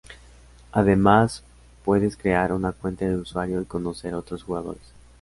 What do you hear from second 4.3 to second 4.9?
jugadores.